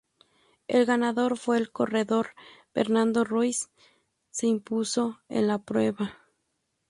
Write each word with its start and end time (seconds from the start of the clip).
El 0.67 0.87
ganador 0.87 1.37
fue 1.37 1.59
el 1.59 1.71
corredor 1.71 2.29
Bernardo 2.73 3.23
Ruiz 3.23 3.69
se 4.31 4.47
impuso 4.47 5.19
en 5.29 5.45
la 5.45 5.59
prueba. 5.59 6.17